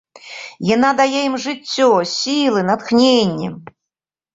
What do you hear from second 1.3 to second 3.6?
жыццё, сілы, натхненне.